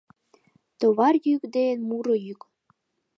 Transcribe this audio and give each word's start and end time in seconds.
Товар 0.79 1.15
йӱк 1.25 1.43
ден 1.55 1.77
муро 1.89 2.15
йӱк 2.25 2.41